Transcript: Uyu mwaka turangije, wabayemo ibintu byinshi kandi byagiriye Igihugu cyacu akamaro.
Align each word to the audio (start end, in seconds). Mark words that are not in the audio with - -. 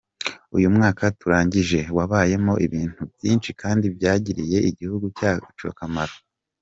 Uyu 0.57 0.67
mwaka 0.75 1.03
turangije, 1.19 1.79
wabayemo 1.97 2.53
ibintu 2.65 3.01
byinshi 3.15 3.49
kandi 3.61 3.85
byagiriye 3.95 4.57
Igihugu 4.69 5.05
cyacu 5.19 5.65
akamaro. 5.73 6.15